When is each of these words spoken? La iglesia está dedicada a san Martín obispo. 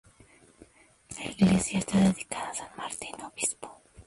La 1.15 1.25
iglesia 1.29 1.77
está 1.77 1.99
dedicada 1.99 2.49
a 2.49 2.55
san 2.55 2.75
Martín 2.75 3.21
obispo. 3.21 3.83